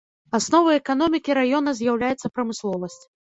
Асновай 0.37 0.79
эканомікі 0.81 1.35
раёна 1.39 1.75
з'яўляецца 1.81 2.33
прамысловасць. 2.39 2.99